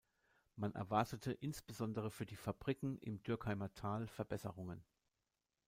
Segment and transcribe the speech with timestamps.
[0.55, 4.83] Man erwartete insbesondere für die Fabriken im Dürkheimer Tal Verbesserungen.